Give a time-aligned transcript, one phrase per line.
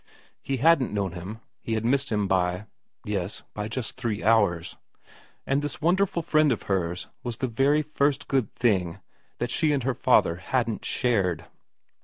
[0.41, 2.65] He hadn't known him; he had missed him by
[3.05, 4.75] yes, by just three hours;
[5.45, 8.97] and this wonderful friend of hers was the very first good thing
[9.37, 11.45] that she and her father hadn't shared.